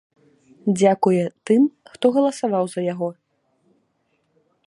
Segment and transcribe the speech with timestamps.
[0.79, 3.09] Дзякуе тым, хто галасаваў за яго.